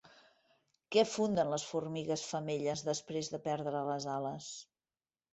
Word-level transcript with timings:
Què 0.93 1.01
funden 1.09 1.51
les 1.51 1.65
formigues 1.71 2.23
femelles 2.29 2.83
després 2.87 3.29
de 3.35 3.41
perdre 3.49 3.83
les 3.91 4.09
ales? 4.15 4.49